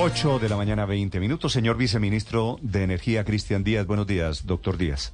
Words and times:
8 0.00 0.38
de 0.38 0.48
la 0.48 0.56
mañana, 0.56 0.86
20 0.86 1.18
minutos. 1.18 1.52
Señor 1.52 1.76
viceministro 1.76 2.60
de 2.62 2.84
Energía, 2.84 3.24
Cristian 3.24 3.64
Díaz. 3.64 3.84
Buenos 3.84 4.06
días, 4.06 4.46
doctor 4.46 4.76
Díaz. 4.76 5.12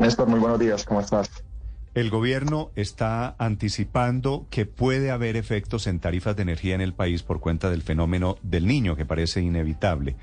Néstor, 0.00 0.26
muy 0.26 0.40
buenos 0.40 0.58
días. 0.58 0.84
¿Cómo 0.84 1.00
estás? 1.00 1.30
El 1.94 2.10
gobierno 2.10 2.72
está 2.74 3.36
anticipando 3.38 4.46
que 4.50 4.66
puede 4.66 5.12
haber 5.12 5.36
efectos 5.36 5.86
en 5.86 6.00
tarifas 6.00 6.34
de 6.34 6.42
energía 6.42 6.74
en 6.74 6.80
el 6.80 6.92
país 6.92 7.22
por 7.22 7.38
cuenta 7.38 7.70
del 7.70 7.82
fenómeno 7.82 8.36
del 8.42 8.66
niño, 8.66 8.96
que 8.96 9.06
parece 9.06 9.42
inevitable. 9.42 10.16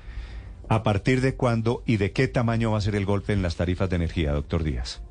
¿A 0.68 0.82
partir 0.82 1.22
de 1.22 1.34
cuándo 1.34 1.82
y 1.86 1.96
de 1.96 2.12
qué 2.12 2.28
tamaño 2.28 2.72
va 2.72 2.78
a 2.78 2.82
ser 2.82 2.94
el 2.94 3.06
golpe 3.06 3.32
en 3.32 3.40
las 3.40 3.56
tarifas 3.56 3.88
de 3.88 3.96
energía, 3.96 4.32
doctor 4.32 4.62
Díaz? 4.62 5.02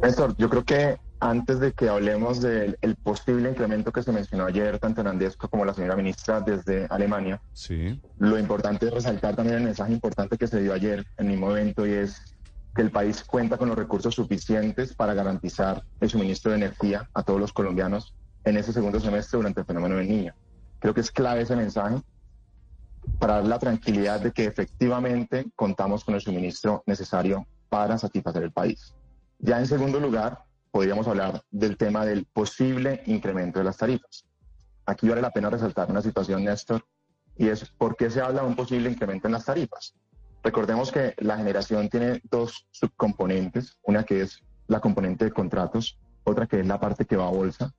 Néstor, 0.00 0.36
yo 0.36 0.48
creo 0.48 0.64
que 0.64 0.98
antes 1.24 1.58
de 1.58 1.72
que 1.72 1.88
hablemos 1.88 2.42
del 2.42 2.76
posible 3.02 3.48
incremento 3.48 3.90
que 3.90 4.02
se 4.02 4.12
mencionó 4.12 4.44
ayer, 4.44 4.78
tanto 4.78 5.00
en 5.00 5.06
Andesco 5.06 5.48
como 5.48 5.64
la 5.64 5.72
señora 5.72 5.96
ministra 5.96 6.42
desde 6.42 6.86
Alemania, 6.90 7.40
sí. 7.54 7.98
lo 8.18 8.38
importante 8.38 8.86
es 8.86 8.92
resaltar 8.92 9.34
también 9.34 9.56
el 9.56 9.64
mensaje 9.64 9.94
importante 9.94 10.36
que 10.36 10.46
se 10.46 10.60
dio 10.60 10.74
ayer 10.74 11.06
en 11.16 11.26
el 11.26 11.32
mismo 11.32 11.50
evento 11.50 11.86
y 11.86 11.92
es 11.92 12.36
que 12.74 12.82
el 12.82 12.90
país 12.90 13.24
cuenta 13.24 13.56
con 13.56 13.70
los 13.70 13.78
recursos 13.78 14.14
suficientes 14.14 14.94
para 14.94 15.14
garantizar 15.14 15.82
el 15.98 16.10
suministro 16.10 16.50
de 16.50 16.58
energía 16.58 17.08
a 17.14 17.22
todos 17.22 17.40
los 17.40 17.54
colombianos 17.54 18.14
en 18.44 18.58
ese 18.58 18.74
segundo 18.74 19.00
semestre 19.00 19.38
durante 19.38 19.60
el 19.60 19.66
fenómeno 19.66 19.96
del 19.96 20.08
niño. 20.08 20.34
Creo 20.78 20.92
que 20.92 21.00
es 21.00 21.10
clave 21.10 21.40
ese 21.40 21.56
mensaje 21.56 22.02
para 23.18 23.36
dar 23.36 23.46
la 23.46 23.58
tranquilidad 23.58 24.20
de 24.20 24.30
que 24.30 24.44
efectivamente 24.44 25.46
contamos 25.56 26.04
con 26.04 26.16
el 26.16 26.20
suministro 26.20 26.82
necesario 26.84 27.46
para 27.70 27.96
satisfacer 27.96 28.42
el 28.42 28.52
país. 28.52 28.94
Ya 29.38 29.58
en 29.58 29.66
segundo 29.66 29.98
lugar, 29.98 30.44
podríamos 30.74 31.06
hablar 31.06 31.40
del 31.52 31.76
tema 31.76 32.04
del 32.04 32.24
posible 32.24 33.04
incremento 33.06 33.60
de 33.60 33.64
las 33.64 33.76
tarifas. 33.76 34.26
Aquí 34.84 35.08
vale 35.08 35.22
la 35.22 35.30
pena 35.30 35.48
resaltar 35.48 35.88
una 35.88 36.02
situación, 36.02 36.42
Néstor, 36.42 36.84
y 37.38 37.46
es 37.46 37.70
por 37.78 37.94
qué 37.94 38.10
se 38.10 38.20
habla 38.20 38.40
de 38.40 38.48
un 38.48 38.56
posible 38.56 38.90
incremento 38.90 39.28
en 39.28 39.34
las 39.34 39.44
tarifas. 39.44 39.94
Recordemos 40.42 40.90
que 40.90 41.14
la 41.18 41.36
generación 41.36 41.88
tiene 41.88 42.20
dos 42.28 42.66
subcomponentes, 42.72 43.78
una 43.84 44.02
que 44.02 44.22
es 44.22 44.42
la 44.66 44.80
componente 44.80 45.26
de 45.26 45.30
contratos, 45.30 45.96
otra 46.24 46.48
que 46.48 46.58
es 46.58 46.66
la 46.66 46.80
parte 46.80 47.04
que 47.04 47.16
va 47.16 47.28
a 47.28 47.30
bolsa, 47.30 47.72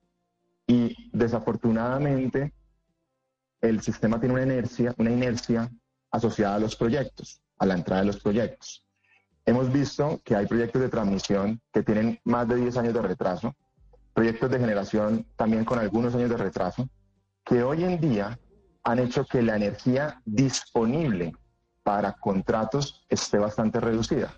y 0.66 1.10
desafortunadamente 1.12 2.54
el 3.60 3.82
sistema 3.82 4.18
tiene 4.18 4.36
una 4.36 4.44
inercia, 4.44 4.94
una 4.96 5.10
inercia 5.10 5.70
asociada 6.10 6.54
a 6.54 6.60
los 6.60 6.74
proyectos, 6.74 7.42
a 7.58 7.66
la 7.66 7.74
entrada 7.74 8.00
de 8.00 8.06
los 8.06 8.22
proyectos. 8.22 8.85
Hemos 9.48 9.72
visto 9.72 10.20
que 10.24 10.34
hay 10.34 10.46
proyectos 10.46 10.82
de 10.82 10.88
transmisión 10.88 11.60
que 11.72 11.84
tienen 11.84 12.18
más 12.24 12.48
de 12.48 12.56
10 12.56 12.78
años 12.78 12.94
de 12.94 13.02
retraso, 13.02 13.54
proyectos 14.12 14.50
de 14.50 14.58
generación 14.58 15.24
también 15.36 15.64
con 15.64 15.78
algunos 15.78 16.16
años 16.16 16.30
de 16.30 16.36
retraso, 16.36 16.88
que 17.44 17.62
hoy 17.62 17.84
en 17.84 18.00
día 18.00 18.40
han 18.82 18.98
hecho 18.98 19.24
que 19.24 19.42
la 19.42 19.54
energía 19.54 20.20
disponible 20.24 21.32
para 21.84 22.12
contratos 22.14 23.06
esté 23.08 23.38
bastante 23.38 23.78
reducida. 23.78 24.34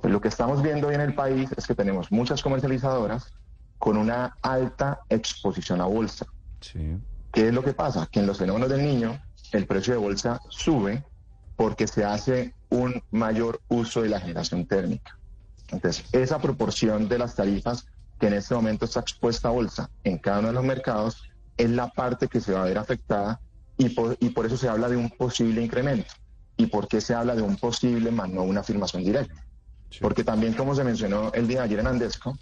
Pues 0.00 0.12
lo 0.12 0.20
que 0.20 0.28
estamos 0.28 0.62
viendo 0.62 0.88
hoy 0.88 0.96
en 0.96 1.00
el 1.00 1.14
país 1.14 1.50
es 1.56 1.66
que 1.66 1.76
tenemos 1.76 2.10
muchas 2.10 2.42
comercializadoras 2.42 3.32
con 3.78 3.96
una 3.96 4.36
alta 4.42 5.00
exposición 5.08 5.80
a 5.80 5.84
bolsa. 5.84 6.26
¿Qué 7.32 7.48
es 7.48 7.54
lo 7.54 7.62
que 7.62 7.72
pasa? 7.72 8.08
Que 8.10 8.18
en 8.18 8.26
los 8.26 8.38
fenómenos 8.38 8.68
del 8.68 8.82
niño 8.82 9.22
el 9.52 9.66
precio 9.66 9.94
de 9.94 10.00
bolsa 10.00 10.40
sube 10.48 11.04
porque 11.56 11.86
se 11.86 12.04
hace 12.04 12.54
un 12.70 13.02
mayor 13.10 13.60
uso 13.68 14.02
de 14.02 14.08
la 14.08 14.20
generación 14.20 14.66
térmica. 14.66 15.18
Entonces, 15.70 16.04
esa 16.12 16.40
proporción 16.40 17.08
de 17.08 17.18
las 17.18 17.34
tarifas 17.34 17.86
que 18.18 18.26
en 18.26 18.34
este 18.34 18.54
momento 18.54 18.84
está 18.84 19.00
expuesta 19.00 19.48
a 19.48 19.52
bolsa 19.52 19.90
en 20.04 20.18
cada 20.18 20.40
uno 20.40 20.48
de 20.48 20.54
los 20.54 20.64
mercados 20.64 21.22
es 21.56 21.70
la 21.70 21.88
parte 21.88 22.28
que 22.28 22.40
se 22.40 22.52
va 22.52 22.62
a 22.62 22.66
ver 22.66 22.78
afectada 22.78 23.40
y 23.76 23.90
por, 23.90 24.16
y 24.20 24.30
por 24.30 24.46
eso 24.46 24.56
se 24.56 24.68
habla 24.68 24.88
de 24.88 24.96
un 24.96 25.10
posible 25.10 25.62
incremento. 25.62 26.12
¿Y 26.56 26.66
por 26.66 26.86
qué 26.86 27.00
se 27.00 27.14
habla 27.14 27.34
de 27.34 27.42
un 27.42 27.56
posible 27.56 28.10
más 28.10 28.28
no 28.28 28.42
una 28.42 28.60
afirmación 28.60 29.02
directa? 29.02 29.44
Porque 30.00 30.24
también, 30.24 30.54
como 30.54 30.74
se 30.74 30.84
mencionó 30.84 31.32
el 31.32 31.48
día 31.48 31.58
de 31.58 31.64
ayer 31.64 31.80
en 31.80 31.86
Andesco, 31.88 32.36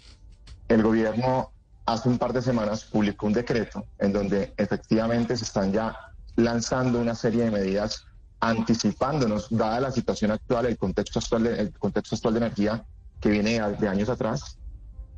el 0.67 0.83
gobierno 0.83 1.51
hace 1.85 2.09
un 2.09 2.17
par 2.17 2.33
de 2.33 2.41
semanas 2.41 2.85
publicó 2.85 3.27
un 3.27 3.33
decreto 3.33 3.85
en 3.99 4.13
donde 4.13 4.53
efectivamente 4.57 5.35
se 5.35 5.43
están 5.43 5.71
ya 5.71 5.95
lanzando 6.35 6.99
una 6.99 7.15
serie 7.15 7.43
de 7.43 7.51
medidas 7.51 8.05
anticipándonos, 8.43 9.47
dada 9.49 9.79
la 9.79 9.91
situación 9.91 10.31
actual, 10.31 10.65
el 10.65 10.77
contexto 10.77 11.19
actual 11.19 11.43
de, 11.43 11.59
el 11.61 11.71
contexto 11.79 12.15
actual 12.15 12.33
de 12.33 12.39
energía 12.39 12.85
que 13.21 13.29
viene 13.29 13.61
de 13.79 13.87
años 13.87 14.09
atrás, 14.09 14.57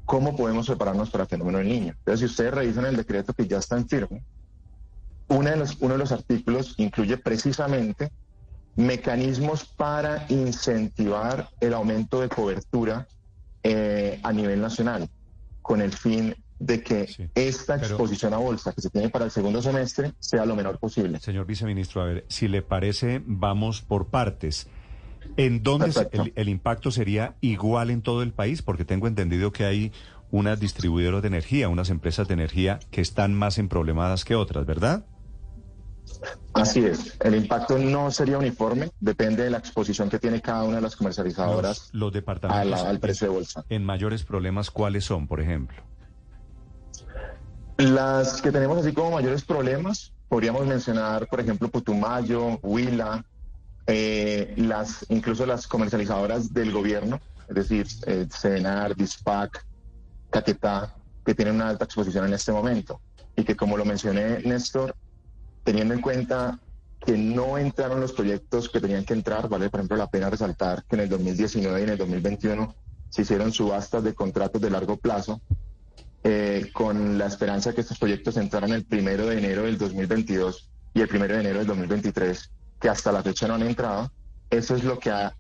cómo 0.06 0.36
podemos 0.36 0.68
prepararnos 0.68 1.10
para 1.10 1.24
el 1.24 1.30
fenómeno 1.30 1.58
del 1.58 1.68
niño. 1.68 1.96
Entonces, 1.98 2.20
si 2.20 2.26
ustedes 2.28 2.54
revisan 2.54 2.86
el 2.86 2.96
decreto 2.96 3.34
que 3.34 3.48
ya 3.48 3.58
está 3.58 3.78
en 3.78 3.90
firme, 3.90 4.24
uno 5.28 5.50
de 5.50 5.58
los, 5.58 5.78
uno 5.80 5.94
de 5.94 5.98
los 5.98 6.12
artículos 6.12 6.76
incluye 6.78 7.18
precisamente 7.18 8.12
mecanismos 8.76 9.66
para 9.66 10.28
incentivar 10.30 11.50
el 11.60 11.74
aumento 11.74 12.22
de 12.22 12.30
cobertura 12.30 13.08
eh, 13.64 14.20
a 14.22 14.32
nivel 14.32 14.62
nacional, 14.62 15.10
con 15.64 15.82
el 15.82 15.94
fin 15.94 16.36
de 16.60 16.82
que 16.82 17.30
esta 17.36 17.76
exposición 17.76 18.34
a 18.34 18.38
bolsa 18.38 18.72
que 18.74 18.82
se 18.82 18.90
tiene 18.90 19.10
para 19.10 19.26
el 19.26 19.32
segundo 19.32 19.62
semestre 19.62 20.14
sea 20.20 20.46
lo 20.46 20.56
menor 20.56 20.80
posible. 20.80 21.20
Señor 21.20 21.46
viceministro, 21.46 22.02
a 22.02 22.06
ver, 22.06 22.26
si 22.28 22.48
le 22.48 22.62
parece, 22.62 23.22
vamos 23.26 23.82
por 23.82 24.08
partes. 24.08 24.68
¿En 25.38 25.64
dónde 25.64 25.92
el, 26.36 26.50
impacto 26.50 26.92
sería 26.92 27.36
igual 27.42 27.90
en 27.90 28.02
todo 28.02 28.22
el 28.22 28.32
país? 28.32 28.62
Porque 28.62 28.86
tengo 28.86 29.08
entendido 29.08 29.52
que 29.52 29.66
hay 29.66 29.92
unas 30.32 30.60
distribuidoras 30.60 31.22
de 31.22 31.28
energía, 31.28 31.68
unas 31.68 31.90
empresas 31.90 32.28
de 32.28 32.36
energía 32.36 32.80
que 32.92 33.02
están 33.02 33.34
más 33.34 33.58
en 33.58 33.68
problemadas 33.68 34.24
que 34.24 34.36
otras, 34.36 34.66
¿verdad? 34.66 35.06
Así 36.54 36.86
es. 36.86 37.18
El 37.22 37.36
impacto 37.36 37.78
no 37.78 38.12
sería 38.12 38.38
uniforme, 38.38 38.92
depende 39.00 39.44
de 39.44 39.50
la 39.50 39.58
exposición 39.58 40.10
que 40.10 40.20
tiene 40.20 40.42
cada 40.42 40.64
una 40.64 40.78
de 40.78 40.82
las 40.82 40.96
comercializadoras 40.96 41.90
los, 41.92 42.14
departamentos 42.14 42.82
al 42.82 43.00
precio 43.00 43.28
de 43.28 43.34
bolsa. 43.34 43.66
En 43.70 43.84
mayores 43.84 44.24
problemas, 44.24 44.72
¿cuáles 44.72 45.04
son, 45.04 45.28
por 45.28 45.42
ejemplo? 45.42 45.84
Las 47.78 48.42
que 48.42 48.52
tenemos 48.52 48.78
así 48.78 48.94
como 48.94 49.12
mayores 49.12 49.44
problemas, 49.44 50.14
podríamos 50.30 50.66
mencionar, 50.66 51.28
por 51.28 51.42
ejemplo, 51.42 51.68
Putumayo, 51.70 52.58
Huila, 52.62 53.26
eh, 53.88 54.54
las, 54.58 55.06
incluso 55.10 55.46
las 55.46 55.68
comercializadoras 55.68 56.54
del 56.54 56.72
gobierno, 56.72 57.20
es 57.50 57.56
decir, 57.56 57.88
eh, 58.08 58.28
Senar, 58.30 58.96
Dispac, 58.96 59.66
Caquetá, 60.30 60.96
que 61.26 61.36
tienen 61.36 61.56
una 61.56 61.70
alta 61.70 61.86
exposición 61.86 62.26
en 62.26 62.34
este 62.34 62.54
momento. 62.54 63.02
Y 63.36 63.44
que, 63.44 63.58
como 63.58 63.76
lo 63.76 63.84
mencioné, 63.84 64.40
Néstor, 64.40 64.96
teniendo 65.66 65.94
en 65.94 66.02
cuenta 66.02 66.60
que 67.06 67.18
no 67.18 67.58
entraron 67.58 68.00
los 68.00 68.14
proyectos 68.14 68.70
que 68.70 68.80
tenían 68.80 69.04
que 69.04 69.14
entrar, 69.14 69.50
vale, 69.50 69.70
por 69.70 69.82
ejemplo, 69.82 69.98
la 69.98 70.10
pena 70.10 70.30
resaltar 70.30 70.86
que 70.86 70.96
en 70.96 71.02
el 71.02 71.10
2019 71.10 71.80
y 71.82 71.84
en 71.84 71.90
el 71.90 71.98
2021 71.98 72.74
se 73.10 73.22
hicieron 73.22 73.52
subastas 73.52 74.04
de 74.04 74.16
contratos 74.16 74.62
de 74.62 74.70
largo 74.70 74.98
plazo 74.98 75.42
eh, 76.28 76.72
con 76.74 77.20
la 77.20 77.28
esperanza 77.28 77.70
de 77.70 77.76
que 77.76 77.82
estos 77.82 78.00
proyectos 78.00 78.36
entraran 78.38 78.72
el 78.72 78.84
primero 78.84 79.28
de 79.28 79.38
enero 79.38 79.62
del 79.62 79.78
2022 79.78 80.72
y 80.96 81.02
el 81.02 81.08
primero 81.08 81.36
de 81.36 81.42
enero 81.42 81.60
del 81.60 81.68
2023, 81.68 82.52
que 82.82 82.90
hasta 82.90 83.12
la 83.12 83.22
fecha 83.22 83.48
no 83.48 83.54
han 83.54 83.62
entrado. 83.62 84.12
Eso 84.50 84.76
es 84.76 84.84
lo 84.84 84.98
que 84.98 85.12
ha 85.12 85.36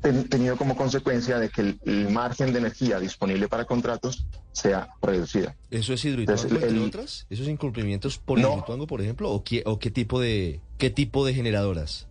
tenido 0.00 0.56
como 0.56 0.74
consecuencia 0.74 1.38
de 1.38 1.50
que 1.50 1.76
el, 1.84 2.08
margen 2.08 2.54
de 2.54 2.60
energía 2.60 2.98
disponible 2.98 3.46
para 3.46 3.66
contratos 3.66 4.24
sea 4.52 4.88
reducido. 5.02 5.52
¿Eso 5.70 5.92
es 5.92 6.02
Hidroituango, 6.02 6.56
entre 6.56 6.80
otras? 6.80 7.26
¿Esos 7.28 7.46
incumplimientos 7.46 8.16
por 8.16 8.38
Hidroituango, 8.38 8.86
por 8.86 9.02
ejemplo? 9.02 9.30
¿O, 9.30 9.44
qué, 9.44 9.62
¿O 9.66 9.78
qué 9.78 9.90
tipo 9.90 10.18
de 10.18 10.62
qué 10.78 10.88
tipo 10.88 11.26
de 11.26 11.34
generadoras? 11.34 12.08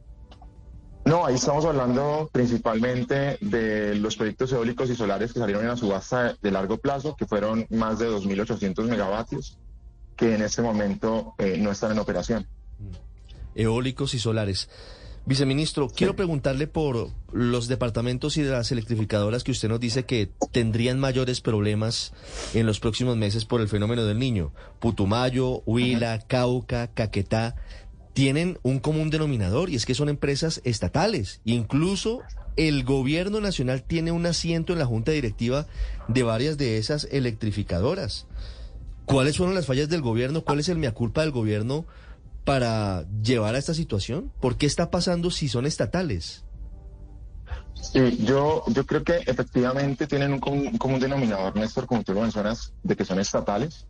No, 1.03 1.25
ahí 1.25 1.35
estamos 1.35 1.65
hablando 1.65 2.29
principalmente 2.31 3.37
de 3.41 3.95
los 3.95 4.15
proyectos 4.15 4.51
eólicos 4.51 4.89
y 4.89 4.95
solares 4.95 5.33
que 5.33 5.39
salieron 5.39 5.63
en 5.63 5.69
la 5.69 5.77
subasta 5.77 6.35
de 6.41 6.51
largo 6.51 6.77
plazo, 6.77 7.15
que 7.15 7.25
fueron 7.25 7.65
más 7.69 7.97
de 7.99 8.09
2.800 8.09 8.83
megavatios, 8.87 9.57
que 10.15 10.35
en 10.35 10.43
este 10.43 10.61
momento 10.61 11.33
eh, 11.39 11.57
no 11.57 11.71
están 11.71 11.91
en 11.91 11.99
operación. 11.99 12.47
Eólicos 13.55 14.13
y 14.13 14.19
solares. 14.19 14.69
Viceministro, 15.23 15.87
quiero 15.87 16.15
preguntarle 16.15 16.65
por 16.65 17.09
los 17.31 17.67
departamentos 17.67 18.37
y 18.37 18.41
de 18.41 18.51
las 18.51 18.71
electrificadoras 18.71 19.43
que 19.43 19.51
usted 19.51 19.69
nos 19.69 19.79
dice 19.79 20.03
que 20.03 20.31
tendrían 20.51 20.99
mayores 20.99 21.41
problemas 21.41 22.11
en 22.55 22.65
los 22.65 22.79
próximos 22.79 23.17
meses 23.17 23.45
por 23.45 23.61
el 23.61 23.67
fenómeno 23.67 24.03
del 24.03 24.17
niño. 24.17 24.51
Putumayo, 24.79 25.61
Huila, 25.67 26.19
Cauca, 26.27 26.87
Caquetá 26.87 27.55
tienen 28.13 28.59
un 28.63 28.79
común 28.79 29.09
denominador 29.09 29.69
y 29.69 29.75
es 29.75 29.85
que 29.85 29.95
son 29.95 30.09
empresas 30.09 30.61
estatales. 30.63 31.41
Incluso 31.45 32.21
el 32.57 32.83
gobierno 32.83 33.39
nacional 33.39 33.83
tiene 33.83 34.11
un 34.11 34.25
asiento 34.25 34.73
en 34.73 34.79
la 34.79 34.85
junta 34.85 35.11
directiva 35.11 35.67
de 36.07 36.23
varias 36.23 36.57
de 36.57 36.77
esas 36.77 37.07
electrificadoras. 37.11 38.27
¿Cuáles 39.05 39.37
fueron 39.37 39.55
las 39.55 39.65
fallas 39.65 39.89
del 39.89 40.01
gobierno? 40.01 40.43
¿Cuál 40.43 40.59
es 40.59 40.69
el 40.69 40.77
mea 40.77 40.93
culpa 40.93 41.21
del 41.21 41.31
gobierno 41.31 41.85
para 42.43 43.05
llevar 43.21 43.55
a 43.55 43.57
esta 43.57 43.73
situación? 43.73 44.31
¿Por 44.39 44.57
qué 44.57 44.65
está 44.65 44.91
pasando 44.91 45.31
si 45.31 45.47
son 45.47 45.65
estatales? 45.65 46.43
Sí, 47.73 48.17
yo, 48.23 48.63
yo 48.67 48.85
creo 48.85 49.03
que 49.03 49.17
efectivamente 49.25 50.05
tienen 50.05 50.33
un 50.33 50.39
común, 50.39 50.99
denominador, 50.99 51.55
Néstor, 51.55 51.87
como 51.87 52.03
tú 52.03 52.13
lo 52.13 52.21
mencionas, 52.21 52.73
de 52.83 52.95
que 52.95 53.05
son 53.05 53.19
estatales. 53.19 53.87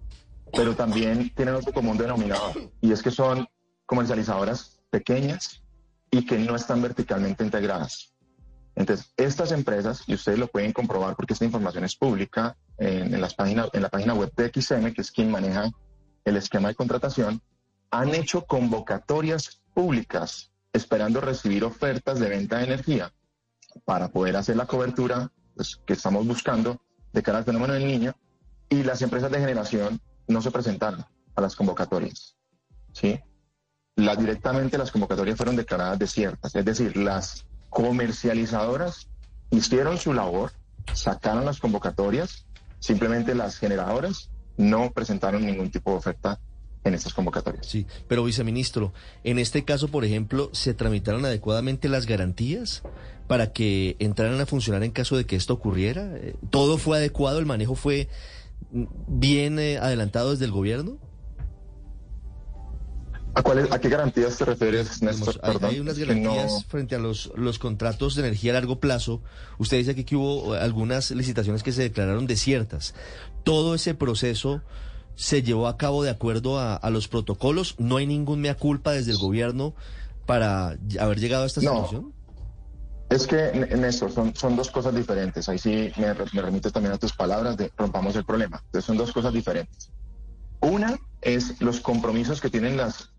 pero 0.54 0.76
también 0.76 1.32
tienen 1.36 1.56
otro 1.56 1.72
común 1.74 1.98
denominador, 1.98 2.72
y 2.82 2.92
es 2.92 3.02
que 3.02 3.12
son 3.12 3.48
comercializadoras 3.92 4.80
pequeñas 4.90 5.62
y 6.10 6.26
que 6.26 6.40
no 6.40 6.56
están 6.56 6.82
verticalmente 6.82 7.44
integradas. 7.44 8.14
Entonces, 8.74 9.12
estas 9.18 9.52
empresas, 9.52 10.04
y 10.08 10.14
ustedes 10.14 10.40
lo 10.40 10.48
pueden 10.48 10.72
comprobar 10.72 11.18
porque 11.18 11.34
esta 11.34 11.44
información 11.44 11.84
es 11.84 11.98
pública 11.98 12.56
en, 12.78 13.20
las 13.20 13.36
páginas, 13.36 13.68
en 13.74 13.82
la 13.82 13.90
página 13.90 14.14
web 14.14 14.32
de 14.34 14.50
XM, 14.50 14.94
que 14.94 15.02
es 15.02 15.12
quien 15.12 15.30
maneja 15.30 15.70
el 16.24 16.38
esquema 16.38 16.70
de 16.70 16.76
contratación, 16.76 17.42
han 17.90 18.16
hecho 18.16 18.46
convocatorias 18.46 19.62
públicas 19.74 20.54
esperando 20.72 21.20
recibir 21.20 21.66
ofertas 21.66 22.18
de 22.22 22.30
venta 22.30 22.60
de 22.60 22.64
energía 22.68 23.12
para 23.84 24.08
poder 24.08 24.38
hacer 24.38 24.56
la 24.56 24.68
cobertura 24.68 25.34
pues, 25.54 25.82
que 25.86 25.92
estamos 25.92 26.26
buscando 26.26 26.82
de 27.12 27.22
cara 27.22 27.40
al 27.40 27.44
fenómeno 27.44 27.74
del 27.74 27.86
niño 27.86 28.16
y 28.70 28.84
las 28.84 29.02
empresas 29.02 29.30
de 29.32 29.40
generación 29.42 30.00
no 30.30 30.42
se 30.42 30.50
presentaron 30.50 31.04
a 31.36 31.42
las 31.42 31.58
convocatorias. 31.58 32.38
¿sí? 32.94 33.20
La, 33.96 34.16
directamente 34.16 34.78
las 34.78 34.92
convocatorias 34.92 35.38
fueron 35.38 35.56
declaradas 35.56 36.00
desiertas, 36.00 36.56
es 36.56 36.66
decir, 36.66 36.96
las 36.98 37.46
comercializadoras 37.70 39.08
hicieron 39.52 39.98
su 39.98 40.14
labor, 40.14 40.52
sacaron 40.94 41.46
las 41.46 41.60
convocatorias, 41.60 42.46
simplemente 42.80 43.36
las 43.36 43.58
generadoras 43.58 44.30
no 44.58 44.92
presentaron 44.92 45.46
ningún 45.46 45.72
tipo 45.72 45.92
de 45.92 45.98
oferta 45.98 46.40
en 46.84 46.94
estas 46.94 47.14
convocatorias. 47.14 47.66
Sí, 47.66 47.86
pero 48.08 48.24
viceministro, 48.24 48.94
en 49.24 49.40
este 49.40 49.64
caso, 49.64 49.88
por 49.88 50.04
ejemplo, 50.06 50.50
¿se 50.54 50.74
tramitaron 50.74 51.26
adecuadamente 51.26 51.90
las 51.90 52.06
garantías 52.06 52.82
para 53.28 53.52
que 53.52 53.96
entraran 54.00 54.40
a 54.42 54.46
funcionar 54.46 54.84
en 54.84 54.92
caso 54.92 55.16
de 55.16 55.26
que 55.26 55.36
esto 55.36 55.54
ocurriera? 55.54 56.10
Eh, 56.16 56.36
¿Todo 56.50 56.78
fue 56.78 56.98
adecuado? 56.98 57.40
¿El 57.40 57.46
manejo 57.46 57.76
fue 57.76 58.10
bien 58.72 59.60
eh, 59.60 59.78
adelantado 59.78 60.32
desde 60.32 60.46
el 60.46 60.52
gobierno? 60.52 60.98
¿A, 63.34 63.44
cuál 63.44 63.68
¿A 63.72 63.80
qué 63.80 63.88
garantías 63.88 64.38
te 64.38 64.46
refieres, 64.46 65.02
Néstor? 65.02 65.40
hay, 65.42 65.80
unas 65.80 65.98
garantías 65.98 66.66
frente 66.66 66.96
a 66.96 67.00
los, 67.00 67.32
los 67.36 67.60
contratos 67.60 68.16
de 68.16 68.24
energía 68.24 68.52
a 68.52 68.56
largo 68.56 68.80
plazo. 68.80 69.22
Usted 69.58 69.78
dice 69.78 69.92
aquí 69.92 70.04
que 70.04 70.18
hubo 70.18 70.54
algunas 70.54 71.12
licitaciones 71.12 71.64
que 71.64 71.72
se 71.72 71.84
declararon 71.84 72.28
desiertas. 72.28 72.94
Todo 73.44 73.74
ese 73.74 73.94
proceso 73.94 74.62
se 75.16 75.44
llevó 75.44 75.68
a 75.68 75.78
cabo 75.78 76.04
de 76.04 76.10
acuerdo 76.10 76.60
a, 76.60 76.90
los 76.90 77.08
protocolos. 77.08 77.76
No 77.78 77.98
hay 77.98 78.06
ningún 78.06 78.42
mea 78.42 78.56
culpa 78.56 78.92
desde 78.92 79.12
el 79.12 79.18
gobierno 79.18 79.76
para 80.26 80.78
haber 81.00 81.20
llegado 81.20 81.44
a 81.44 81.48
esta 81.48 81.62
situación. 81.62 82.14
Es 83.10 83.28
que, 83.28 83.52
Néstor, 83.78 84.12
son, 84.12 84.36
son 84.36 84.56
dos 84.56 84.72
cosas 84.72 84.96
diferentes. 84.96 85.48
Ahí 85.48 85.58
sí 85.58 85.92
me, 85.98 86.14
me 86.34 86.42
remito 86.42 86.72
también 86.72 86.94
a 86.94 86.98
tus 86.98 87.14
palabras 87.14 87.56
de 87.56 87.72
rompamos 87.78 88.16
el 88.16 88.26
problema. 88.26 88.62
Entonces 88.66 88.86
son 88.86 88.98
dos 88.98 89.12
cosas 89.12 89.34
diferentes. 89.34 89.92
Una 90.62 90.98
es 91.22 91.60
los 91.62 91.82
compromisos 91.82 92.40
que 92.40 92.50
tienen 92.50 92.78
las, 92.78 93.12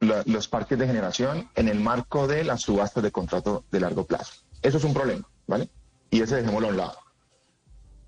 los 0.00 0.48
parques 0.48 0.78
de 0.78 0.86
generación 0.86 1.48
en 1.54 1.68
el 1.68 1.80
marco 1.80 2.26
de 2.26 2.44
las 2.44 2.62
subastas 2.62 3.02
de 3.02 3.10
contrato 3.10 3.64
de 3.70 3.80
largo 3.80 4.04
plazo. 4.04 4.34
Eso 4.62 4.78
es 4.78 4.84
un 4.84 4.94
problema, 4.94 5.28
¿vale? 5.46 5.70
Y 6.10 6.20
ese 6.20 6.36
dejémoslo 6.36 6.68
a 6.68 6.70
un 6.70 6.76
lado. 6.76 6.98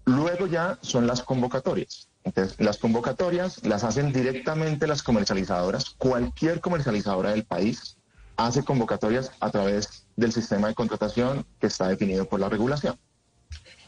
Luego 0.05 0.47
ya 0.47 0.79
son 0.83 1.07
las 1.07 1.23
convocatorias. 1.23 2.09
Entonces, 2.25 2.59
las 2.59 2.79
convocatorias 2.79 3.65
las 3.65 3.85
hacen 3.85 4.13
directamente 4.13 4.87
las 4.87 5.03
comercializadoras. 5.03 5.91
Cualquier 5.91 6.61
comercializadora 6.61 7.31
del 7.31 7.45
país 7.45 7.97
hace 8.37 8.65
convocatorias 8.65 9.33
a 9.41 9.51
través 9.51 10.07
del 10.17 10.33
sistema 10.33 10.69
de 10.69 10.75
contratación 10.75 11.45
que 11.61 11.67
está 11.67 11.89
definido 11.89 12.27
por 12.27 12.41
la 12.41 12.49
regulación. 12.49 12.99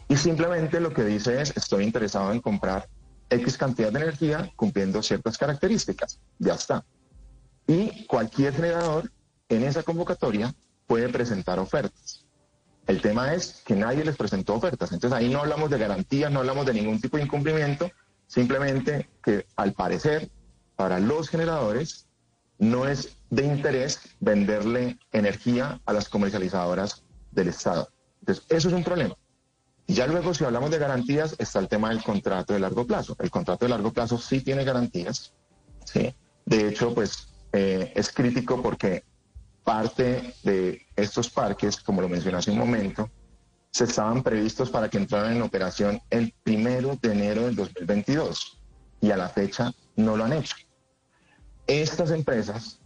Y 0.08 0.16
simplemente 0.16 0.80
lo 0.80 0.92
que 0.92 1.04
dice 1.04 1.40
es, 1.40 1.56
estoy 1.56 1.84
interesado 1.84 2.32
en 2.32 2.40
comprar 2.40 2.88
X 3.30 3.56
cantidad 3.56 3.92
de 3.92 4.00
energía 4.00 4.50
cumpliendo 4.56 5.02
ciertas 5.02 5.38
características. 5.38 6.20
Ya 6.38 6.54
está. 6.54 6.84
Y 7.70 8.06
cualquier 8.06 8.52
generador 8.52 9.12
en 9.48 9.62
esa 9.62 9.82
convocatoria 9.82 10.52
puede 10.86 11.08
presentar 11.08 11.58
ofertas. 11.58 12.26
El 12.86 13.00
tema 13.00 13.32
es 13.32 13.62
que 13.64 13.76
nadie 13.76 14.04
les 14.04 14.16
presentó 14.16 14.54
ofertas. 14.54 14.90
Entonces 14.90 15.16
ahí 15.16 15.28
no 15.28 15.40
hablamos 15.40 15.70
de 15.70 15.78
garantías, 15.78 16.32
no 16.32 16.40
hablamos 16.40 16.66
de 16.66 16.74
ningún 16.74 17.00
tipo 17.00 17.16
de 17.16 17.22
incumplimiento, 17.22 17.90
Simplemente 18.30 19.10
que 19.24 19.44
al 19.56 19.72
parecer 19.72 20.30
para 20.76 21.00
los 21.00 21.28
generadores 21.28 22.06
no 22.60 22.86
es 22.86 23.16
de 23.28 23.44
interés 23.44 23.98
venderle 24.20 25.00
energía 25.10 25.80
a 25.84 25.92
las 25.92 26.08
comercializadoras 26.08 27.02
del 27.32 27.48
Estado. 27.48 27.88
Entonces, 28.20 28.44
eso 28.48 28.68
es 28.68 28.74
un 28.74 28.84
problema. 28.84 29.16
Ya 29.88 30.06
luego, 30.06 30.32
si 30.32 30.44
hablamos 30.44 30.70
de 30.70 30.78
garantías, 30.78 31.34
está 31.40 31.58
el 31.58 31.66
tema 31.66 31.88
del 31.88 32.04
contrato 32.04 32.52
de 32.52 32.60
largo 32.60 32.86
plazo. 32.86 33.16
El 33.18 33.32
contrato 33.32 33.64
de 33.64 33.70
largo 33.70 33.92
plazo 33.92 34.16
sí 34.16 34.42
tiene 34.42 34.62
garantías. 34.62 35.34
¿sí? 35.84 36.14
De 36.46 36.68
hecho, 36.68 36.94
pues 36.94 37.29
eh, 37.52 37.92
es 37.94 38.12
crítico 38.12 38.62
porque 38.62 39.04
parte 39.64 40.34
de 40.42 40.86
estos 40.96 41.28
parques, 41.30 41.76
como 41.76 42.00
lo 42.00 42.08
mencioné 42.08 42.38
hace 42.38 42.50
un 42.50 42.58
momento, 42.58 43.10
se 43.70 43.84
estaban 43.84 44.22
previstos 44.22 44.70
para 44.70 44.88
que 44.88 44.98
entraran 44.98 45.36
en 45.36 45.42
operación 45.42 46.00
el 46.10 46.34
primero 46.42 46.98
de 47.00 47.12
enero 47.12 47.44
del 47.44 47.56
2022 47.56 48.60
y 49.00 49.10
a 49.10 49.16
la 49.16 49.28
fecha 49.28 49.72
no 49.96 50.16
lo 50.16 50.24
han 50.24 50.32
hecho. 50.32 50.56
Estas 51.66 52.10
empresas 52.10 52.80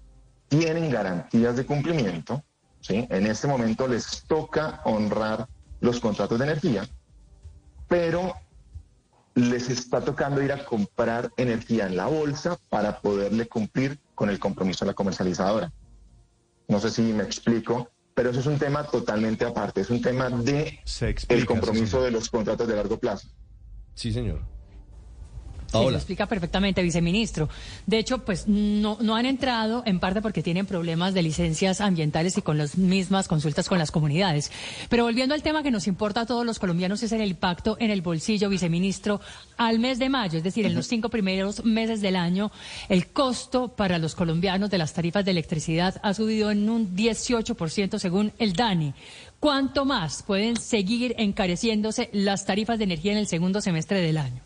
tienen 0.49 0.91
garantías 0.91 1.57
de 1.57 1.65
cumplimiento, 1.65 2.43
¿sí? 2.81 3.07
en 3.09 3.27
este 3.27 3.47
momento 3.47 3.89
les 3.89 4.25
toca 4.27 4.83
honrar 4.85 5.49
los 5.81 6.01
contratos 6.01 6.39
de 6.39 6.45
energía, 6.45 6.87
pero 7.89 8.35
les 9.35 9.69
está 9.69 10.01
tocando 10.01 10.43
ir 10.43 10.53
a 10.53 10.65
comprar 10.65 11.31
energía 11.37 11.87
en 11.87 11.97
la 11.97 12.07
bolsa 12.07 12.59
para 12.69 13.01
poderle 13.01 13.47
cumplir 13.47 13.99
con 14.15 14.31
el 14.31 14.39
compromiso 14.39 14.85
de 14.85 14.93
la 14.93 14.95
comercializadora. 14.95 15.73
No 16.69 16.81
sé 16.81 16.91
si 16.91 17.03
me 17.03 17.25
explico, 17.25 17.91
pero 18.15 18.31
eso 18.31 18.41
es 18.41 18.47
un 18.47 18.59
tema 18.59 18.85
totalmente 18.85 19.45
aparte, 19.45 19.81
es 19.81 19.91
un 19.91 20.01
tema 20.01 20.31
de 20.31 20.81
el 21.29 21.47
compromiso 21.47 22.03
de 22.03 22.11
los 22.11 22.31
contratos 22.31 22.69
de 22.69 22.77
largo 22.77 22.99
plazo. 22.99 23.29
Sí, 23.95 24.13
señor. 24.13 24.54
Sí, 25.81 25.91
lo 25.91 25.97
explica 25.97 26.27
perfectamente, 26.27 26.83
viceministro. 26.83 27.49
De 27.87 27.99
hecho, 27.99 28.19
pues 28.25 28.47
no, 28.47 28.99
no 29.01 29.17
han 29.17 29.27
entrado 29.27 29.83
en 29.87 30.01
parte 30.01 30.23
porque 30.23 30.43
tienen 30.43 30.67
problemas 30.67 31.15
de 31.15 31.23
licencias 31.23 31.81
ambientales 31.81 32.37
y 32.39 32.43
con 32.43 32.59
las 32.59 32.77
mismas 32.77 33.29
consultas 33.29 33.69
con 33.69 33.79
las 33.79 33.91
comunidades. 33.91 34.51
Pero 34.89 35.05
volviendo 35.05 35.35
al 35.35 35.43
tema 35.43 35.63
que 35.63 35.71
nos 35.71 35.87
importa 35.87 36.23
a 36.23 36.27
todos 36.27 36.45
los 36.45 36.59
colombianos 36.59 37.03
es 37.03 37.13
el 37.13 37.23
impacto 37.23 37.77
en 37.81 37.91
el 37.91 38.03
bolsillo, 38.03 38.49
viceministro, 38.49 39.21
al 39.57 39.79
mes 39.79 39.99
de 39.99 40.09
mayo, 40.09 40.39
es 40.39 40.45
decir, 40.45 40.67
en 40.67 40.75
los 40.75 40.87
cinco 40.87 41.09
primeros 41.09 41.65
meses 41.65 42.01
del 42.01 42.17
año, 42.17 42.51
el 42.89 43.09
costo 43.09 43.69
para 43.69 43.99
los 43.99 44.15
colombianos 44.15 44.71
de 44.71 44.79
las 44.79 44.93
tarifas 44.93 45.25
de 45.25 45.31
electricidad 45.31 46.01
ha 46.03 46.15
subido 46.15 46.51
en 46.51 46.69
un 46.69 46.97
18% 46.97 47.99
según 47.99 48.33
el 48.39 48.53
DANI. 48.53 48.95
¿Cuánto 49.41 49.85
más 49.85 50.23
pueden 50.23 50.57
seguir 50.57 51.15
encareciéndose 51.19 52.09
las 52.13 52.47
tarifas 52.47 52.79
de 52.79 52.85
energía 52.85 53.13
en 53.13 53.19
el 53.19 53.27
segundo 53.27 53.61
semestre 53.61 54.01
del 54.01 54.19
año? 54.19 54.41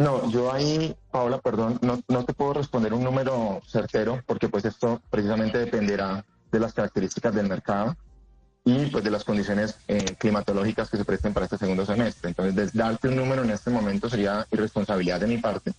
No, 0.00 0.30
yo 0.30 0.50
ahí, 0.50 0.96
Paola, 1.10 1.36
perdón, 1.40 1.78
no, 1.82 2.00
no 2.08 2.24
te 2.24 2.32
puedo 2.32 2.54
responder 2.54 2.94
un 2.94 3.04
número 3.04 3.60
certero 3.66 4.22
porque 4.26 4.48
pues 4.48 4.64
esto 4.64 5.02
precisamente 5.10 5.58
dependerá 5.58 6.24
de 6.50 6.58
las 6.58 6.72
características 6.72 7.34
del 7.34 7.50
mercado 7.50 7.94
y 8.64 8.86
pues 8.86 9.04
de 9.04 9.10
las 9.10 9.24
condiciones 9.24 9.76
eh, 9.88 10.16
climatológicas 10.18 10.88
que 10.88 10.96
se 10.96 11.04
presten 11.04 11.34
para 11.34 11.44
este 11.44 11.58
segundo 11.58 11.84
semestre. 11.84 12.30
Entonces, 12.30 12.72
darte 12.72 13.08
un 13.08 13.16
número 13.16 13.44
en 13.44 13.50
este 13.50 13.68
momento 13.68 14.08
sería 14.08 14.46
irresponsabilidad 14.50 15.20
de 15.20 15.26
mi 15.26 15.36
parte 15.36 15.74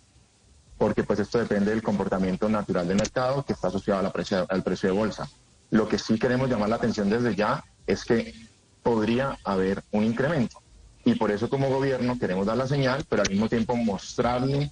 porque 0.77 1.01
pues 1.01 1.17
esto 1.17 1.39
depende 1.39 1.71
del 1.71 1.81
comportamiento 1.81 2.47
natural 2.47 2.87
del 2.87 2.97
mercado 2.97 3.43
que 3.43 3.53
está 3.53 3.69
asociado 3.69 4.13
al 4.49 4.63
precio 4.63 4.89
de 4.89 4.95
bolsa. 4.95 5.27
Lo 5.71 5.89
que 5.89 5.97
sí 5.97 6.19
queremos 6.19 6.47
llamar 6.47 6.69
la 6.69 6.75
atención 6.75 7.09
desde 7.09 7.35
ya 7.35 7.63
es 7.87 8.05
que 8.05 8.35
podría 8.83 9.39
haber 9.43 9.83
un 9.91 10.03
incremento 10.03 10.60
y 11.05 11.15
por 11.15 11.31
eso 11.31 11.49
como 11.49 11.69
gobierno 11.69 12.17
queremos 12.19 12.45
dar 12.45 12.57
la 12.57 12.67
señal, 12.67 13.03
pero 13.09 13.23
al 13.23 13.29
mismo 13.29 13.49
tiempo 13.49 13.75
mostrarle 13.75 14.71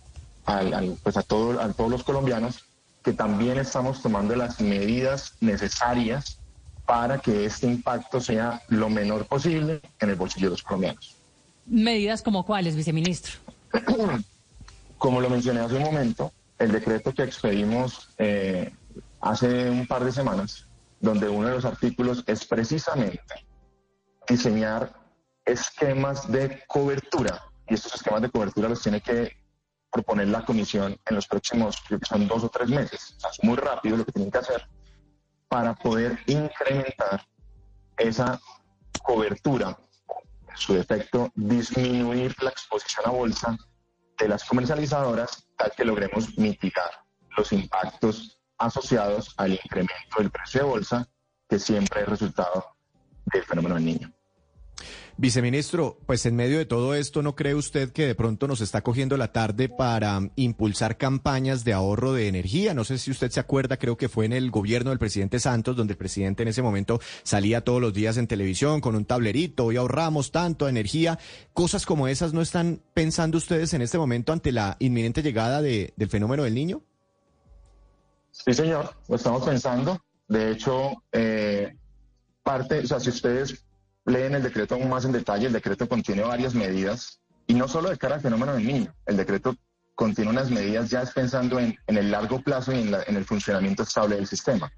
pues 1.04 1.18
a, 1.18 1.22
todo, 1.22 1.60
a 1.62 1.72
todos 1.74 1.92
los 1.92 2.04
colombianos 2.04 2.66
que 3.04 3.14
también 3.14 3.60
estamos 3.60 4.02
tomando 4.02 4.36
las 4.36 4.60
medidas 4.60 5.34
necesarias 5.42 6.40
para 6.86 7.20
que 7.20 7.46
este 7.46 7.68
impacto 7.68 8.20
sea 8.20 8.62
lo 8.68 8.90
menor 8.90 9.26
posible 9.26 9.82
en 10.00 10.10
el 10.10 10.16
bolsillo 10.16 10.48
de 10.48 10.52
los 10.52 10.64
colombianos. 10.64 11.16
¿Medidas 11.68 12.22
como 12.22 12.46
cuáles, 12.46 12.76
viceministro? 12.76 13.34
Como 14.98 15.22
lo 15.22 15.30
mencioné 15.30 15.62
hace 15.62 15.76
un 15.76 15.84
momento, 15.84 16.34
el 16.58 16.74
decreto 16.74 17.14
que 17.14 17.24
expedimos 17.24 18.10
eh, 18.18 18.74
hace 19.22 19.70
un 19.70 19.88
par 19.88 20.04
de 20.04 20.12
semanas, 20.12 20.66
donde 21.00 21.30
uno 21.30 21.48
de 21.48 21.54
los 21.54 21.64
artículos 21.64 22.24
es 22.28 22.44
precisamente 22.44 23.46
diseñar 24.28 24.99
esquemas 25.52 26.32
de 26.32 26.64
cobertura. 26.68 27.44
Y 27.68 27.74
estos 27.74 27.96
esquemas 27.96 28.22
de 28.22 28.30
cobertura 28.30 28.70
los 28.70 28.82
tiene 28.82 29.02
que 29.02 29.38
proponer 29.92 30.28
la 30.28 30.46
comisión 30.46 30.98
en 31.06 31.16
los 31.16 31.28
próximos, 31.28 31.82
creo 31.88 32.00
que 32.00 32.06
son 32.06 32.28
dos 32.28 32.44
o 32.44 32.50
tres 32.50 32.70
meses. 32.70 33.18
Es 33.32 33.44
muy 33.44 33.58
rápido 33.58 33.98
lo 33.98 34.06
que 34.06 34.12
tienen 34.12 34.32
que 34.32 34.38
hacer 34.38 34.68
para 35.48 35.74
poder 35.74 36.20
incrementar 36.28 37.26
esa 37.98 38.40
cobertura, 39.04 39.78
su 40.56 40.74
defecto, 40.74 41.32
disminuir 41.36 42.36
la 42.44 42.52
exposición 42.52 43.06
a 43.08 43.10
bolsa 43.10 43.58
de 44.18 44.28
las 44.28 44.44
comercializadoras, 44.44 45.48
tal 45.58 45.72
que 45.76 45.86
logremos 45.86 46.38
mitigar 46.38 46.92
los 47.36 47.52
impactos 47.52 48.40
asociados 48.58 49.34
al 49.38 49.54
incremento 49.54 50.18
del 50.18 50.30
precio 50.30 50.62
de 50.62 50.68
bolsa, 50.68 51.08
que 51.48 51.58
siempre 51.58 52.02
es 52.02 52.10
resultado 52.10 52.76
del 53.26 53.44
fenómeno 53.44 53.76
del 53.76 53.86
niño. 53.86 54.14
Viceministro, 55.22 56.00
pues 56.06 56.26
en 56.26 56.38
medio 56.38 56.60
de 56.60 56.66
todo 56.66 56.96
esto, 56.96 57.22
¿no 57.22 57.36
cree 57.36 57.54
usted 57.54 57.92
que 57.92 58.08
de 58.08 58.16
pronto 58.16 58.48
nos 58.48 58.62
está 58.62 58.84
cogiendo 58.84 59.18
la 59.18 59.34
tarde 59.34 59.68
para 59.68 60.22
impulsar 60.38 60.96
campañas 60.96 61.66
de 61.66 61.74
ahorro 61.74 62.14
de 62.14 62.30
energía? 62.30 62.74
No 62.74 62.86
sé 62.86 62.98
si 62.98 63.12
usted 63.12 63.30
se 63.30 63.42
acuerda, 63.42 63.76
creo 63.76 63.98
que 63.98 64.08
fue 64.08 64.24
en 64.24 64.32
el 64.32 64.50
gobierno 64.50 64.92
del 64.92 64.98
presidente 64.98 65.42
Santos, 65.42 65.76
donde 65.76 65.92
el 65.92 65.98
presidente 65.98 66.44
en 66.44 66.48
ese 66.48 66.62
momento 66.62 67.02
salía 67.24 67.66
todos 67.66 67.82
los 67.82 67.94
días 67.94 68.16
en 68.16 68.28
televisión 68.28 68.80
con 68.80 68.96
un 68.96 69.04
tablerito, 69.04 69.66
hoy 69.66 69.76
ahorramos 69.76 70.32
tanto 70.32 70.64
de 70.64 70.72
energía. 70.72 71.20
Cosas 71.52 71.86
como 71.86 72.08
esas, 72.08 72.32
¿no 72.32 72.42
están 72.42 72.82
pensando 72.94 73.40
ustedes 73.40 73.74
en 73.74 73.82
este 73.82 73.98
momento 73.98 74.32
ante 74.32 74.54
la 74.54 74.78
inminente 74.80 75.22
llegada 75.22 75.62
de, 75.62 75.94
del 75.98 76.08
fenómeno 76.08 76.44
del 76.44 76.56
niño? 76.56 76.82
Sí, 78.32 78.54
señor, 78.54 78.96
lo 79.10 79.18
estamos 79.18 79.46
pensando. 79.46 80.00
De 80.30 80.52
hecho, 80.54 81.04
eh, 81.12 81.76
parte, 82.42 82.80
o 82.80 82.88
sea, 82.88 83.02
si 83.02 83.10
ustedes 83.10 83.66
leen 84.10 84.36
el 84.36 84.44
decreto 84.44 84.76
aún 84.76 84.90
más 84.90 85.06
en 85.06 85.12
detalle, 85.12 85.48
el 85.48 85.54
decreto 85.54 85.88
contiene 85.88 86.24
varias 86.24 86.54
medidas, 86.54 87.22
y 87.48 87.54
no 87.54 87.68
solo 87.68 87.90
de 87.90 87.98
cara 87.98 88.16
al 88.16 88.22
fenómeno 88.22 88.54
del 88.54 88.66
niño, 88.66 88.94
el 89.06 89.18
decreto 89.18 89.56
contiene 89.96 90.32
unas 90.32 90.50
medidas 90.50 90.90
ya 90.90 91.04
pensando 91.04 91.60
en, 91.60 91.78
el 91.88 92.12
largo 92.12 92.42
plazo 92.42 92.72
y 92.72 92.82
en, 92.82 93.16
el 93.16 93.26
funcionamiento 93.26 93.84
estable 93.84 94.16
del 94.16 94.28
sistema. 94.28 94.72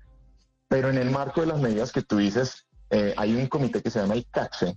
Pero 0.67 0.89
en 0.89 0.97
el 0.97 1.11
marco 1.11 1.41
de 1.41 1.47
las 1.47 1.59
medidas 1.59 1.91
que 1.91 2.01
tú 2.01 2.17
dices, 2.17 2.65
eh, 2.89 3.13
hay 3.17 3.35
un 3.35 3.47
comité 3.47 3.81
que 3.81 3.91
se 3.91 3.99
llama 3.99 4.15
el 4.15 4.25
CACSE, 4.31 4.75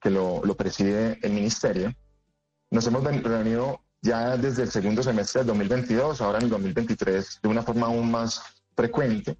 que 0.00 0.10
lo, 0.10 0.40
lo 0.44 0.56
preside 0.56 1.18
el 1.22 1.32
ministerio. 1.32 1.92
Nos 2.70 2.86
hemos 2.86 3.04
reunido 3.04 3.80
ya 4.00 4.36
desde 4.36 4.62
el 4.62 4.70
segundo 4.70 5.02
semestre 5.02 5.40
del 5.40 5.48
2022, 5.48 6.20
ahora 6.20 6.38
en 6.38 6.44
el 6.44 6.50
2023, 6.50 7.40
de 7.42 7.48
una 7.48 7.62
forma 7.62 7.86
aún 7.86 8.10
más 8.10 8.42
frecuente, 8.74 9.36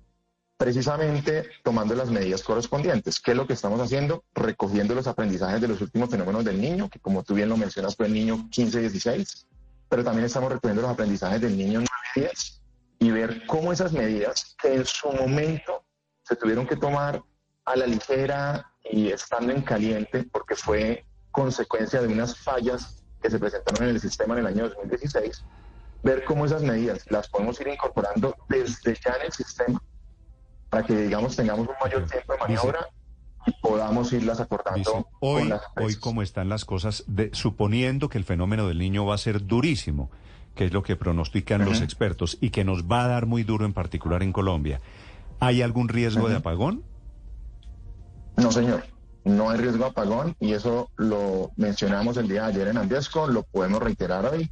precisamente 0.63 1.51
tomando 1.65 1.93
las 1.97 2.09
medidas 2.09 2.45
correspondientes. 2.45 3.19
¿Qué 3.19 3.33
es 3.33 3.37
lo 3.37 3.49
que 3.49 3.55
estamos 3.55 3.81
haciendo? 3.81 4.23
Recogiendo 4.33 4.95
los 4.95 5.09
aprendizajes 5.09 5.61
de 5.61 5.67
los 5.67 5.81
últimos 5.81 6.09
fenómenos 6.09 6.45
del 6.45 6.61
niño, 6.61 6.89
que 6.89 7.01
como 7.01 7.25
tú 7.25 7.35
bien 7.35 7.49
lo 7.49 7.57
mencionas 7.57 7.97
fue 7.97 8.07
el 8.07 8.13
niño 8.13 8.49
15-16, 8.49 9.45
pero 9.89 10.05
también 10.05 10.25
estamos 10.25 10.53
recogiendo 10.53 10.83
los 10.83 10.93
aprendizajes 10.93 11.41
del 11.41 11.59
niño 11.59 11.83
9-10 12.15 12.61
y 13.01 13.11
ver 13.11 13.45
cómo 13.47 13.73
esas 13.73 13.93
medidas 13.93 14.55
que 14.63 14.73
en 14.73 14.85
su 14.85 15.11
momento 15.11 15.83
se 16.23 16.37
tuvieron 16.37 16.65
que 16.65 16.77
tomar 16.77 17.21
a 17.65 17.75
la 17.75 17.87
ligera 17.89 18.65
y 18.89 19.09
estando 19.09 19.53
en 19.53 19.63
caliente 19.63 20.29
porque 20.31 20.55
fue 20.55 21.05
consecuencia 21.33 22.01
de 22.01 22.07
unas 22.07 22.39
fallas 22.39 23.03
que 23.21 23.31
se 23.31 23.41
presentaron 23.41 23.89
en 23.89 23.97
el 23.97 24.01
sistema 24.01 24.35
en 24.35 24.41
el 24.41 24.47
año 24.47 24.69
2016, 24.69 25.45
ver 26.05 26.23
cómo 26.23 26.47
esas 26.47 26.63
medidas 26.63 27.05
las 27.11 27.27
podemos 27.27 27.61
ir 27.61 27.67
incorporando 27.67 28.37
desde 28.49 28.95
ya 29.05 29.15
en 29.15 29.27
el 29.27 29.33
sistema 29.33 29.83
para 30.73 30.87
que, 30.87 30.97
digamos, 30.97 31.37
tengamos 31.37 31.69
un 31.69 31.75
mayor 31.85 32.07
tiempo 32.09 32.33
de 32.33 32.39
maniobra 32.39 32.89
y 33.47 33.53
podamos 33.61 34.11
irlas 34.15 34.41
acortando. 34.41 35.07
hoy, 35.21 35.53
hoy, 35.77 35.97
como 35.97 36.23
están 36.23 36.49
las 36.49 36.65
cosas, 36.65 37.05
de, 37.07 37.29
suponiendo 37.35 38.09
que 38.09 38.17
el 38.17 38.25
fenómeno 38.25 38.67
del 38.67 38.79
niño 38.79 39.05
va 39.05 39.17
a 39.17 39.19
ser 39.19 39.47
durísimo, 39.47 40.11
que 40.55 40.65
es 40.65 40.73
lo 40.73 40.83
que 40.83 40.97
pronostican 40.97 41.67
los 41.67 41.83
expertos, 41.83 42.39
y 42.41 42.49
que 42.49 42.65
nos 42.65 42.85
va 42.85 43.05
a 43.05 43.09
dar 43.09 43.27
muy 43.27 43.43
duro 43.43 43.67
en 43.67 43.75
particular 43.75 44.23
en 44.23 44.33
Colombia, 44.33 44.81
¿hay 45.41 45.61
algún 45.61 45.89
riesgo 45.89 46.31
de 46.31 46.37
apagón? 46.37 46.83
No, 48.39 48.51
señor. 48.51 48.83
No 49.25 49.51
hay 49.51 49.59
riesgo 49.59 49.85
de 49.85 49.91
apagón 49.91 50.37
y 50.41 50.55
eso 50.55 50.91
lo 50.97 51.51
mencionamos 51.57 52.17
el 52.17 52.29
día 52.29 52.45
de 52.45 52.49
ayer 52.49 52.69
en 52.69 52.79
Andiesco, 52.79 53.27
lo 53.27 53.43
podemos 53.43 53.83
reiterar 53.83 54.25
hoy. 54.25 54.51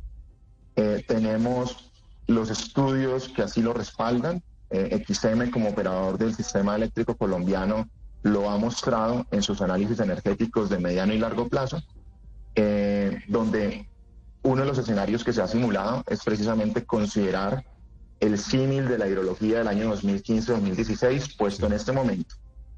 Eh, 0.76 1.02
tenemos 1.08 1.90
los 2.26 2.50
estudios 2.50 3.30
que 3.30 3.40
así 3.40 3.62
lo 3.62 3.72
respaldan. 3.72 4.42
Eh, 4.70 5.04
XM 5.04 5.50
como 5.50 5.70
operador 5.70 6.16
del 6.16 6.34
sistema 6.34 6.76
eléctrico 6.76 7.16
colombiano 7.16 7.88
lo 8.22 8.48
ha 8.48 8.56
mostrado 8.56 9.26
en 9.32 9.42
sus 9.42 9.60
análisis 9.62 9.98
energéticos 9.98 10.70
de 10.70 10.78
mediano 10.78 11.12
y 11.12 11.18
largo 11.18 11.48
plazo, 11.48 11.82
eh, 12.54 13.18
donde 13.26 13.88
uno 14.42 14.62
de 14.62 14.68
los 14.68 14.78
escenarios 14.78 15.24
que 15.24 15.32
se 15.32 15.42
ha 15.42 15.48
simulado 15.48 16.04
es 16.06 16.22
precisamente 16.22 16.84
considerar 16.84 17.64
el 18.20 18.38
símil 18.38 18.86
de 18.86 18.98
la 18.98 19.08
hidrología 19.08 19.58
del 19.58 19.68
año 19.68 19.92
2015-2016 19.94 21.36
puesto 21.36 21.66
en 21.66 21.72
este 21.72 21.92
momento. 21.92 22.36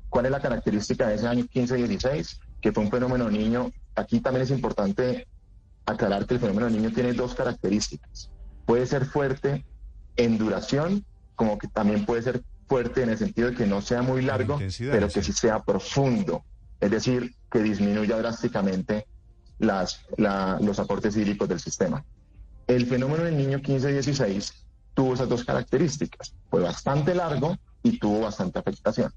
¿Cuál 0.08 0.26
es 0.26 0.32
la 0.32 0.40
característica 0.40 1.08
de 1.08 1.16
ese 1.16 1.26
año 1.26 1.44
15-16? 1.44 2.38
Que 2.60 2.72
fue 2.72 2.84
un 2.84 2.90
fenómeno 2.90 3.30
niño. 3.30 3.70
Aquí 3.96 4.20
también 4.20 4.44
es 4.44 4.50
importante 4.50 5.26
aclarar 5.84 6.26
que 6.26 6.34
el 6.34 6.40
fenómeno 6.40 6.70
niño 6.70 6.92
tiene 6.92 7.12
dos 7.12 7.34
características. 7.34 8.30
Puede 8.66 8.86
ser 8.86 9.04
fuerte 9.04 9.64
en 10.16 10.38
duración 10.38 11.04
como 11.34 11.58
que 11.58 11.68
también 11.68 12.04
puede 12.04 12.22
ser 12.22 12.42
fuerte 12.66 13.02
en 13.02 13.10
el 13.10 13.18
sentido 13.18 13.50
de 13.50 13.56
que 13.56 13.66
no 13.66 13.82
sea 13.82 14.02
muy 14.02 14.22
largo, 14.22 14.58
pero 14.78 15.08
que 15.08 15.22
sí 15.22 15.32
sea 15.32 15.62
profundo, 15.62 16.44
es 16.80 16.90
decir, 16.90 17.34
que 17.50 17.62
disminuya 17.62 18.16
drásticamente 18.16 19.06
las, 19.58 20.00
los 20.16 20.78
aportes 20.78 21.16
hídricos 21.16 21.48
del 21.48 21.60
sistema. 21.60 22.04
El 22.66 22.86
fenómeno 22.86 23.24
del 23.24 23.36
niño 23.36 23.58
15-16 23.58 24.52
tuvo 24.94 25.14
esas 25.14 25.28
dos 25.28 25.44
características, 25.44 26.34
fue 26.50 26.62
bastante 26.62 27.14
largo 27.14 27.56
y 27.82 27.98
tuvo 27.98 28.20
bastante 28.20 28.58
afectación. 28.58 29.12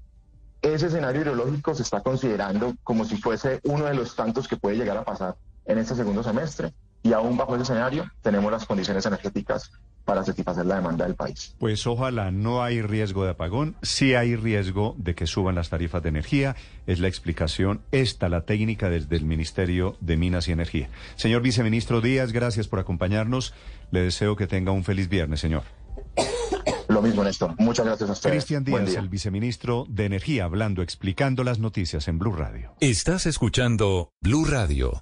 Ese 0.62 0.86
escenario 0.86 1.20
hidrológico 1.20 1.74
se 1.74 1.82
está 1.82 2.02
considerando 2.02 2.74
como 2.82 3.04
si 3.04 3.16
fuese 3.16 3.60
uno 3.64 3.84
de 3.84 3.94
los 3.94 4.16
tantos 4.16 4.48
que 4.48 4.56
puede 4.56 4.76
llegar 4.76 4.96
a 4.96 5.04
pasar 5.04 5.36
en 5.64 5.78
este 5.78 5.94
segundo 5.94 6.22
semestre 6.22 6.72
y 7.06 7.12
aún 7.12 7.36
bajo 7.36 7.54
ese 7.54 7.62
escenario 7.62 8.10
tenemos 8.20 8.50
las 8.50 8.66
condiciones 8.66 9.06
energéticas 9.06 9.70
para 10.04 10.24
satisfacer 10.24 10.66
la 10.66 10.76
demanda 10.76 11.04
del 11.04 11.14
país. 11.14 11.54
Pues 11.58 11.86
ojalá 11.86 12.30
no 12.30 12.62
hay 12.62 12.82
riesgo 12.82 13.24
de 13.24 13.30
apagón, 13.30 13.76
sí 13.82 14.14
hay 14.14 14.34
riesgo 14.34 14.94
de 14.98 15.14
que 15.14 15.26
suban 15.26 15.54
las 15.54 15.68
tarifas 15.68 16.02
de 16.02 16.08
energía, 16.08 16.56
es 16.86 16.98
la 16.98 17.08
explicación, 17.08 17.80
esta 17.92 18.28
la 18.28 18.42
técnica 18.42 18.90
desde 18.90 19.16
el 19.16 19.24
Ministerio 19.24 19.96
de 20.00 20.16
Minas 20.16 20.48
y 20.48 20.52
Energía. 20.52 20.88
Señor 21.16 21.42
Viceministro 21.42 22.00
Díaz, 22.00 22.32
gracias 22.32 22.66
por 22.66 22.80
acompañarnos, 22.80 23.54
le 23.90 24.00
deseo 24.00 24.36
que 24.36 24.46
tenga 24.46 24.72
un 24.72 24.84
feliz 24.84 25.08
viernes, 25.08 25.40
señor. 25.40 25.62
Lo 26.88 27.02
mismo, 27.02 27.24
Néstor. 27.24 27.54
Muchas 27.58 27.84
gracias 27.84 28.08
a 28.08 28.12
ustedes. 28.12 28.32
Cristian 28.32 28.64
Díaz, 28.64 28.94
el 28.94 29.08
viceministro 29.08 29.86
de 29.88 30.06
Energía, 30.06 30.44
hablando, 30.44 30.82
explicando 30.82 31.44
las 31.44 31.58
noticias 31.58 32.08
en 32.08 32.18
Blue 32.18 32.32
Radio. 32.32 32.74
Estás 32.80 33.26
escuchando 33.26 34.10
Blue 34.22 34.44
Radio. 34.44 34.94